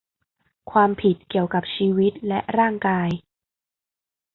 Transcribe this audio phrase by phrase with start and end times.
[0.71, 3.09] ความผิดเกี่ยวกับชีวิตและร่างกาย